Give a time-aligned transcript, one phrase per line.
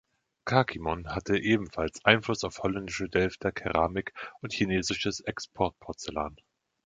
[0.45, 6.37] Kakiemon hatte ebenfalls Einfluss auf holländische Delfter Keramik und chinesisches Exportporzellan.